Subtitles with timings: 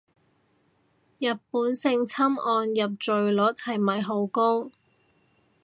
[1.19, 4.71] 日本性侵案入罪率係咪好高